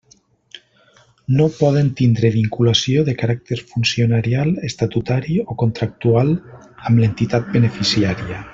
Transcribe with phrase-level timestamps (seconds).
[1.39, 6.35] No poden tindre vinculació de caràcter funcionarial, estatutari o contractual
[6.65, 8.47] amb l'entitat beneficiària.